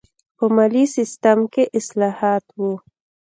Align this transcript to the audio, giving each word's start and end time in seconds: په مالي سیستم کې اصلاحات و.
په 0.37 0.45
مالي 0.55 0.85
سیستم 0.95 1.39
کې 1.53 1.63
اصلاحات 1.79 2.45
و. 2.59 2.61